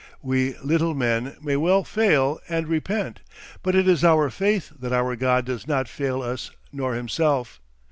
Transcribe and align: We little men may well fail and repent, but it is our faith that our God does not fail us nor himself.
We 0.23 0.57
little 0.63 0.95
men 0.95 1.35
may 1.43 1.55
well 1.55 1.83
fail 1.83 2.39
and 2.49 2.67
repent, 2.67 3.19
but 3.61 3.75
it 3.75 3.87
is 3.87 4.03
our 4.03 4.31
faith 4.31 4.71
that 4.79 4.91
our 4.91 5.15
God 5.15 5.45
does 5.45 5.67
not 5.67 5.87
fail 5.87 6.23
us 6.23 6.49
nor 6.71 6.95
himself. 6.95 7.61